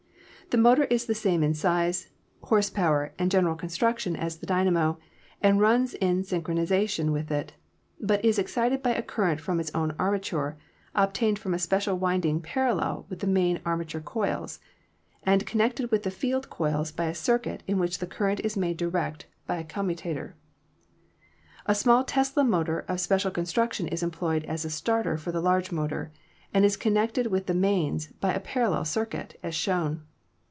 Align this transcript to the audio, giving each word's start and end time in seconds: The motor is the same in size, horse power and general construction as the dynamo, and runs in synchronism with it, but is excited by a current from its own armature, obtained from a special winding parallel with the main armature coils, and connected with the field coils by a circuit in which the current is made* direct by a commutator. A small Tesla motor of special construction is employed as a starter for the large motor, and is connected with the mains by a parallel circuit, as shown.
The 0.53 0.57
motor 0.57 0.83
is 0.83 1.05
the 1.05 1.15
same 1.15 1.43
in 1.43 1.53
size, 1.53 2.09
horse 2.43 2.69
power 2.69 3.13
and 3.17 3.31
general 3.31 3.55
construction 3.55 4.17
as 4.17 4.35
the 4.39 4.45
dynamo, 4.45 4.97
and 5.41 5.61
runs 5.61 5.93
in 5.93 6.25
synchronism 6.25 7.11
with 7.13 7.31
it, 7.31 7.53
but 8.01 8.25
is 8.25 8.37
excited 8.37 8.83
by 8.83 8.93
a 8.93 9.01
current 9.01 9.39
from 9.39 9.61
its 9.61 9.71
own 9.73 9.95
armature, 9.97 10.57
obtained 10.93 11.39
from 11.39 11.53
a 11.53 11.57
special 11.57 11.97
winding 11.97 12.41
parallel 12.41 13.05
with 13.07 13.19
the 13.19 13.27
main 13.27 13.61
armature 13.65 14.01
coils, 14.01 14.59
and 15.23 15.45
connected 15.47 15.89
with 15.89 16.03
the 16.03 16.11
field 16.11 16.49
coils 16.49 16.91
by 16.91 17.05
a 17.05 17.15
circuit 17.15 17.63
in 17.65 17.79
which 17.79 17.99
the 17.99 18.05
current 18.05 18.41
is 18.41 18.57
made* 18.57 18.75
direct 18.75 19.27
by 19.47 19.55
a 19.55 19.63
commutator. 19.63 20.35
A 21.65 21.73
small 21.73 22.03
Tesla 22.03 22.43
motor 22.43 22.79
of 22.89 22.99
special 22.99 23.31
construction 23.31 23.87
is 23.87 24.03
employed 24.03 24.43
as 24.43 24.65
a 24.65 24.69
starter 24.69 25.15
for 25.17 25.31
the 25.31 25.39
large 25.39 25.71
motor, 25.71 26.11
and 26.53 26.65
is 26.65 26.75
connected 26.75 27.27
with 27.27 27.45
the 27.45 27.53
mains 27.53 28.07
by 28.19 28.33
a 28.33 28.39
parallel 28.41 28.83
circuit, 28.83 29.39
as 29.41 29.55
shown. 29.55 30.01